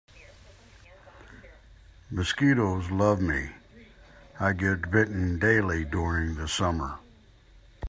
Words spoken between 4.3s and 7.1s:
I get bitten daily during the summer.